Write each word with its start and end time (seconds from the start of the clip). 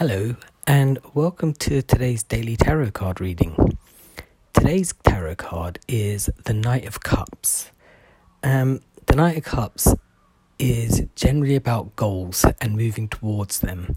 Hello, 0.00 0.34
and 0.66 0.98
welcome 1.12 1.52
to 1.52 1.82
today's 1.82 2.22
daily 2.22 2.56
tarot 2.56 2.92
card 2.92 3.20
reading. 3.20 3.76
Today's 4.54 4.94
tarot 5.02 5.34
card 5.34 5.78
is 5.88 6.30
the 6.46 6.54
Knight 6.54 6.86
of 6.86 7.00
Cups. 7.00 7.70
Um, 8.42 8.80
the 9.04 9.14
Knight 9.14 9.36
of 9.36 9.44
Cups 9.44 9.94
is 10.58 11.04
generally 11.16 11.54
about 11.54 11.96
goals 11.96 12.46
and 12.62 12.78
moving 12.78 13.08
towards 13.08 13.60
them, 13.60 13.94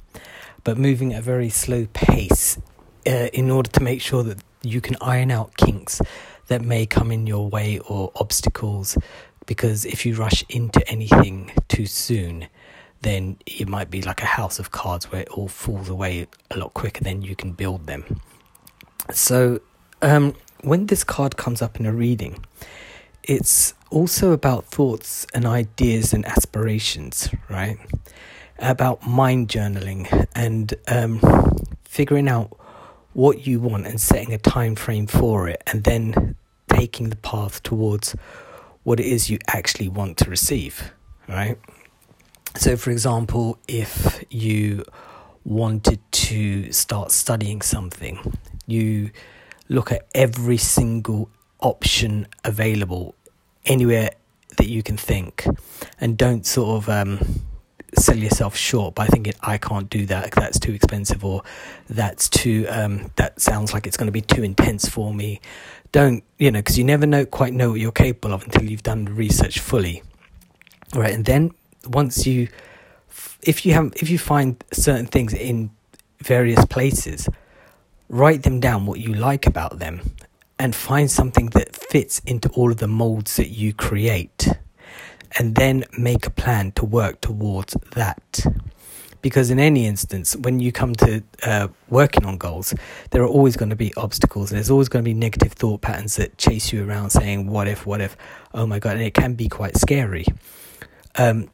but 0.65 0.77
moving 0.77 1.13
at 1.13 1.19
a 1.19 1.21
very 1.21 1.50
slow 1.50 1.88
pace 1.93 2.57
uh, 3.07 3.29
in 3.31 3.49
order 3.49 3.70
to 3.70 3.81
make 3.81 4.01
sure 4.01 4.23
that 4.23 4.43
you 4.61 4.81
can 4.81 4.97
iron 4.99 5.31
out 5.31 5.55
kinks 5.55 6.01
that 6.47 6.61
may 6.61 6.85
come 6.85 7.13
in 7.13 7.27
your 7.27 7.47
way 7.47 7.79
or 7.79 8.11
obstacles. 8.17 8.97
Because 9.45 9.85
if 9.85 10.05
you 10.05 10.15
rush 10.15 10.43
into 10.49 10.85
anything 10.89 11.54
too 11.70 11.85
soon, 11.85 12.49
then 13.04 13.38
it 13.45 13.67
might 13.67 13.91
be 13.91 14.01
like 14.01 14.21
a 14.21 14.25
house 14.25 14.59
of 14.59 14.71
cards 14.71 15.11
where 15.11 15.21
it 15.21 15.29
all 15.29 15.47
falls 15.47 15.89
away 15.89 16.27
a 16.51 16.57
lot 16.57 16.73
quicker 16.73 17.04
than 17.04 17.21
you 17.21 17.36
can 17.36 17.51
build 17.51 17.86
them. 17.86 18.19
So, 19.11 19.59
um, 20.01 20.36
when 20.61 20.87
this 20.87 21.04
card 21.04 21.37
comes 21.37 21.61
up 21.61 21.79
in 21.79 21.86
a 21.86 21.93
reading, 21.93 22.43
it's 23.23 23.73
also 23.89 24.31
about 24.31 24.65
thoughts 24.65 25.28
and 25.33 25.45
ideas 25.45 26.14
and 26.14 26.25
aspirations, 26.25 27.29
right? 27.50 27.78
About 28.59 29.06
mind 29.06 29.50
journaling 29.50 30.28
and 30.36 30.73
um, 30.87 31.20
figuring 31.83 32.28
out 32.28 32.58
what 33.14 33.45
you 33.45 33.59
want 33.59 33.86
and 33.86 34.00
setting 34.00 34.33
a 34.33 34.38
time 34.38 34.75
frame 34.75 35.06
for 35.06 35.47
it, 35.47 35.61
and 35.67 35.83
then 35.83 36.36
taking 36.67 37.09
the 37.09 37.16
path 37.17 37.61
towards 37.61 38.16
what 38.83 39.00
it 39.00 39.06
is 39.06 39.30
you 39.30 39.38
actually 39.47 39.88
want 39.88 40.17
to 40.17 40.30
receive, 40.30 40.92
right? 41.28 41.58
So, 42.56 42.78
for 42.78 42.92
example, 42.92 43.58
if 43.67 44.23
you 44.30 44.86
wanted 45.44 46.00
to 46.12 46.72
start 46.72 47.12
studying 47.12 47.62
something, 47.62 48.38
you 48.67 49.12
look 49.70 49.92
at 49.92 50.08
every 50.14 50.58
single 50.58 51.30
option 51.60 52.28
available 52.44 53.16
anywhere 53.66 54.12
that 54.58 54.68
you 54.68 54.84
can 54.84 54.98
think. 54.98 55.45
And 56.00 56.18
don't 56.18 56.45
sort 56.45 56.78
of 56.78 56.90
um, 56.90 57.42
sell 57.98 58.18
yourself 58.18 58.56
short 58.56 58.95
by 58.95 59.08
thinking 59.08 59.34
I 59.42 59.58
can't 59.58 59.90
do 59.90 60.06
that. 60.08 60.32
That's 60.32 60.60
too 60.60 60.73
expensive 60.73 61.26
or 61.26 61.44
that's 61.90 62.30
too 62.30 62.66
um, 62.70 63.12
that 63.16 63.42
sounds 63.42 63.73
like 63.73 63.88
it's 63.88 63.98
going 63.98 64.08
to 64.08 64.12
be 64.12 64.22
too 64.22 64.44
intense 64.44 64.88
for 64.88 65.14
me. 65.14 65.42
Don't 65.92 66.23
you 66.38 66.52
know 66.52 66.60
because 66.60 66.78
you 66.78 66.84
never 66.84 67.06
know 67.06 67.26
quite 67.26 67.54
know 67.54 67.72
what 67.72 67.80
you're 67.80 67.92
capable 67.92 68.34
of 68.34 68.44
until 68.44 68.64
you've 68.64 68.84
done 68.84 69.06
the 69.06 69.12
research 69.12 69.60
fully. 69.60 70.04
Right 70.94 71.14
and 71.14 71.26
then 71.26 71.52
once 71.88 72.26
you 72.26 72.48
if 73.42 73.66
you 73.66 73.73
have 73.73 73.94
if 73.98 74.09
you 74.09 74.17
find 74.17 74.64
certain 74.72 75.06
things 75.06 75.34
in 75.34 75.70
various 76.20 76.64
places 76.66 77.28
write 78.09 78.44
them 78.44 78.59
down 78.59 78.86
what 78.86 79.00
you 79.00 79.14
like 79.14 79.45
about 79.45 79.80
them 79.80 80.02
and 80.59 80.76
find 80.76 81.09
something 81.09 81.48
that 81.48 81.76
fits 81.76 82.20
into 82.26 82.50
all 82.50 82.72
of 82.72 82.78
the 82.78 82.88
molds 82.88 83.36
that 83.38 83.50
you 83.50 83.73
create 83.73 84.48
and 85.38 85.56
then 85.56 85.84
make 85.98 86.28
a 86.28 86.30
plan 86.30 86.72
to 86.73 86.86
work 86.86 87.20
towards 87.22 87.76
that. 87.95 88.45
Because 89.22 89.50
in 89.50 89.59
any 89.59 89.86
instance 89.86 90.36
when 90.36 90.59
you 90.59 90.72
come 90.72 90.94
to 90.95 91.23
uh, 91.44 91.70
working 91.89 92.26
on 92.26 92.38
goals 92.38 92.73
there 93.11 93.23
are 93.23 93.28
always 93.28 93.56
going 93.56 93.70
to 93.70 93.76
be 93.76 93.94
obstacles 93.95 94.50
there's 94.50 94.70
always 94.70 94.89
going 94.89 95.04
to 95.04 95.09
be 95.09 95.14
negative 95.14 95.54
thought 95.54 95.81
patterns 95.81 96.17
that 96.17 96.38
chase 96.38 96.73
you 96.73 96.88
around 96.88 97.09
saying 97.09 97.48
what 97.48 97.67
if 97.67 97.86
what 97.86 98.02
if? 98.02 98.17
Oh 98.54 98.67
my 98.67 98.80
god 98.80 98.98
and 98.98 99.02
it 99.02 99.14
can 99.14 99.34
be 99.34 99.48
quite 99.48 99.78
scary. 99.78 100.26
Um, 101.16 101.50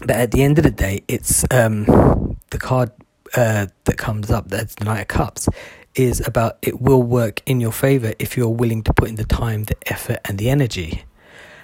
but 0.00 0.10
at 0.10 0.30
the 0.30 0.42
end 0.42 0.58
of 0.58 0.64
the 0.64 0.70
day, 0.70 1.02
it's 1.08 1.44
um, 1.50 1.84
the 2.50 2.58
card 2.58 2.90
uh, 3.36 3.66
that 3.84 3.98
comes 3.98 4.30
up, 4.30 4.48
that's 4.48 4.74
the 4.76 4.84
Knight 4.84 5.02
of 5.02 5.08
Cups, 5.08 5.48
is 5.94 6.26
about 6.26 6.58
it 6.62 6.80
will 6.80 7.02
work 7.02 7.42
in 7.46 7.60
your 7.60 7.72
favor 7.72 8.12
if 8.18 8.36
you're 8.36 8.48
willing 8.48 8.82
to 8.84 8.92
put 8.92 9.08
in 9.08 9.16
the 9.16 9.24
time, 9.24 9.64
the 9.64 9.76
effort, 9.86 10.18
and 10.24 10.38
the 10.38 10.48
energy. 10.50 11.04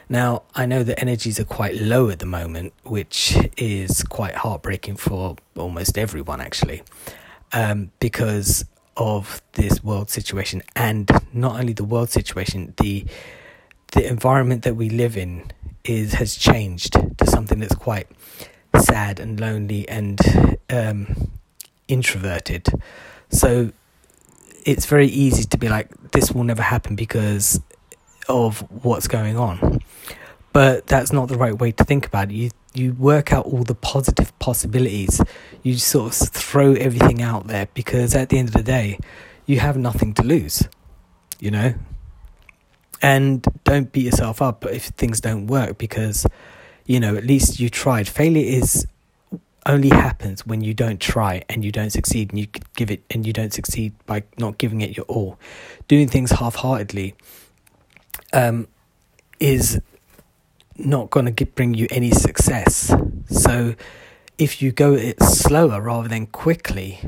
Now, 0.08 0.42
I 0.54 0.66
know 0.66 0.82
the 0.82 0.98
energies 1.00 1.40
are 1.40 1.44
quite 1.44 1.76
low 1.76 2.10
at 2.10 2.18
the 2.18 2.26
moment, 2.26 2.74
which 2.82 3.36
is 3.56 4.02
quite 4.04 4.34
heartbreaking 4.34 4.96
for 4.96 5.36
almost 5.56 5.96
everyone, 5.96 6.40
actually, 6.40 6.82
um, 7.52 7.90
because 8.00 8.66
of 8.96 9.42
this 9.52 9.82
world 9.82 10.10
situation, 10.10 10.62
and 10.76 11.10
not 11.32 11.58
only 11.58 11.72
the 11.72 11.84
world 11.84 12.10
situation, 12.10 12.74
the 12.80 13.06
the 13.92 14.06
environment 14.08 14.64
that 14.64 14.74
we 14.74 14.90
live 14.90 15.16
in 15.16 15.52
is 15.84 16.14
has 16.14 16.34
changed 16.34 16.96
something 17.44 17.60
that's 17.60 17.74
quite 17.74 18.06
sad 18.80 19.20
and 19.20 19.38
lonely 19.38 19.86
and 19.86 20.18
um, 20.70 21.30
introverted. 21.88 22.66
So 23.28 23.70
it's 24.64 24.86
very 24.86 25.08
easy 25.08 25.44
to 25.44 25.58
be 25.58 25.68
like, 25.68 25.90
this 26.12 26.32
will 26.32 26.44
never 26.44 26.62
happen 26.62 26.96
because 26.96 27.60
of 28.30 28.60
what's 28.82 29.08
going 29.08 29.36
on. 29.36 29.80
But 30.54 30.86
that's 30.86 31.12
not 31.12 31.28
the 31.28 31.36
right 31.36 31.58
way 31.58 31.72
to 31.72 31.84
think 31.84 32.06
about 32.06 32.30
it. 32.30 32.34
You 32.34 32.50
you 32.76 32.92
work 32.94 33.32
out 33.32 33.44
all 33.46 33.62
the 33.62 33.74
positive 33.74 34.36
possibilities. 34.40 35.20
You 35.62 35.76
sort 35.76 36.12
of 36.12 36.28
throw 36.28 36.72
everything 36.72 37.22
out 37.22 37.46
there 37.46 37.68
because 37.74 38.14
at 38.16 38.30
the 38.30 38.38
end 38.38 38.48
of 38.48 38.54
the 38.54 38.62
day, 38.62 38.98
you 39.46 39.60
have 39.60 39.76
nothing 39.76 40.14
to 40.14 40.22
lose. 40.22 40.66
You 41.38 41.50
know, 41.50 41.74
and 43.02 43.44
don't 43.64 43.92
beat 43.92 44.06
yourself 44.06 44.40
up 44.40 44.64
if 44.66 44.86
things 44.86 45.20
don't 45.20 45.46
work 45.46 45.76
because 45.76 46.26
you 46.86 47.00
know 47.00 47.16
at 47.16 47.24
least 47.24 47.60
you 47.60 47.68
tried. 47.68 48.08
Failure 48.08 48.46
is 48.46 48.86
only 49.66 49.88
happens 49.88 50.46
when 50.46 50.60
you 50.60 50.74
don't 50.74 51.00
try 51.00 51.42
and 51.48 51.64
you 51.64 51.72
don't 51.72 51.90
succeed 51.90 52.30
and 52.30 52.38
you 52.38 52.46
give 52.76 52.90
it 52.90 53.02
and 53.10 53.26
you 53.26 53.32
don't 53.32 53.52
succeed 53.52 53.94
by 54.04 54.22
not 54.38 54.58
giving 54.58 54.82
it 54.82 54.96
your 54.96 55.06
all. 55.06 55.38
Doing 55.88 56.06
things 56.06 56.32
half-heartedly 56.32 57.14
um, 58.34 58.68
is 59.40 59.80
not 60.76 61.08
going 61.08 61.34
to 61.34 61.46
bring 61.46 61.72
you 61.72 61.86
any 61.90 62.10
success. 62.10 62.94
So 63.28 63.74
if 64.36 64.60
you 64.60 64.70
go 64.70 64.92
it 64.92 65.22
slower 65.22 65.80
rather 65.80 66.08
than 66.08 66.26
quickly 66.26 67.00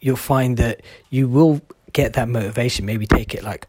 you'll 0.00 0.16
find 0.16 0.56
that 0.58 0.82
you 1.10 1.28
will 1.28 1.60
get 1.92 2.12
that 2.12 2.28
motivation. 2.28 2.86
Maybe 2.86 3.06
take 3.06 3.34
it 3.34 3.42
like 3.42 3.66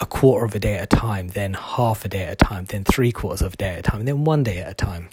a 0.00 0.06
quarter 0.06 0.44
of 0.44 0.54
a 0.54 0.58
day 0.58 0.76
at 0.76 0.82
a 0.82 0.96
time, 0.96 1.28
then 1.28 1.54
half 1.54 2.04
a 2.04 2.08
day 2.08 2.24
at 2.24 2.32
a 2.32 2.36
time, 2.36 2.64
then 2.64 2.84
three 2.84 3.12
quarters 3.12 3.42
of 3.42 3.54
a 3.54 3.56
day 3.56 3.74
at 3.74 3.78
a 3.80 3.82
time, 3.82 4.00
and 4.00 4.08
then 4.08 4.24
one 4.24 4.42
day 4.42 4.58
at 4.58 4.70
a 4.70 4.74
time. 4.74 5.10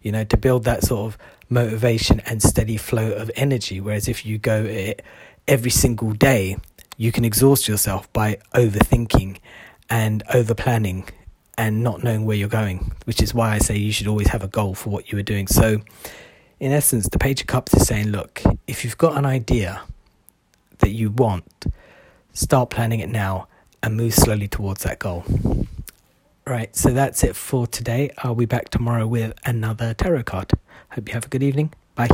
You 0.00 0.10
know, 0.10 0.24
to 0.24 0.36
build 0.36 0.64
that 0.64 0.82
sort 0.82 1.12
of 1.12 1.18
motivation 1.48 2.20
and 2.20 2.42
steady 2.42 2.76
flow 2.76 3.12
of 3.12 3.30
energy. 3.36 3.80
Whereas 3.80 4.08
if 4.08 4.26
you 4.26 4.36
go 4.36 4.64
it 4.64 5.04
every 5.46 5.70
single 5.70 6.12
day, 6.12 6.56
you 6.96 7.12
can 7.12 7.24
exhaust 7.24 7.68
yourself 7.68 8.12
by 8.12 8.38
overthinking 8.54 9.38
and 9.88 10.22
over 10.34 10.54
planning 10.54 11.08
and 11.56 11.82
not 11.82 12.02
knowing 12.02 12.24
where 12.24 12.36
you're 12.36 12.48
going, 12.48 12.92
which 13.04 13.22
is 13.22 13.34
why 13.34 13.54
I 13.54 13.58
say 13.58 13.76
you 13.76 13.92
should 13.92 14.08
always 14.08 14.28
have 14.28 14.42
a 14.42 14.48
goal 14.48 14.74
for 14.74 14.90
what 14.90 15.12
you 15.12 15.18
are 15.18 15.22
doing. 15.22 15.46
So, 15.46 15.80
in 16.58 16.72
essence, 16.72 17.08
the 17.08 17.18
Page 17.18 17.42
of 17.42 17.46
Cups 17.46 17.74
is 17.74 17.86
saying, 17.86 18.08
look, 18.08 18.42
if 18.66 18.84
you've 18.84 18.98
got 18.98 19.16
an 19.16 19.26
idea 19.26 19.82
that 20.78 20.90
you 20.90 21.10
want, 21.10 21.66
start 22.32 22.70
planning 22.70 23.00
it 23.00 23.08
now 23.08 23.48
and 23.82 23.96
move 23.96 24.14
slowly 24.14 24.48
towards 24.48 24.82
that 24.84 24.98
goal. 24.98 25.24
Right, 26.46 26.74
so 26.74 26.90
that's 26.90 27.22
it 27.22 27.36
for 27.36 27.66
today. 27.66 28.10
I'll 28.18 28.34
be 28.34 28.46
back 28.46 28.68
tomorrow 28.68 29.06
with 29.06 29.32
another 29.44 29.94
tarot 29.94 30.24
card. 30.24 30.52
Hope 30.90 31.08
you 31.08 31.14
have 31.14 31.26
a 31.26 31.28
good 31.28 31.42
evening. 31.42 31.72
Bye. 31.94 32.08